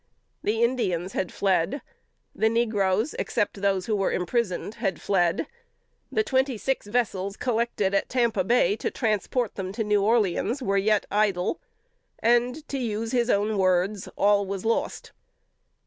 The 0.41 0.63
Indians 0.63 1.13
had 1.13 1.31
fled. 1.31 1.83
The 2.33 2.49
negroes, 2.49 3.13
except 3.19 3.61
those 3.61 3.85
who 3.85 3.95
were 3.95 4.11
imprisoned, 4.11 4.73
had 4.81 4.99
fled. 4.99 5.45
The 6.11 6.23
twenty 6.23 6.57
six 6.57 6.87
vessels, 6.87 7.37
collected 7.37 7.93
at 7.93 8.09
Tampa 8.09 8.43
Bay 8.43 8.75
to 8.77 8.89
transport 8.89 9.53
them 9.53 9.71
to 9.73 9.83
New 9.83 10.01
Orleans, 10.01 10.59
were 10.59 10.75
yet 10.79 11.05
idle; 11.11 11.61
and, 12.17 12.67
to 12.67 12.79
use 12.79 13.11
his 13.11 13.29
own 13.29 13.59
words, 13.59 14.09
"_all 14.17 14.43
was 14.47 14.65
lost! 14.65 15.11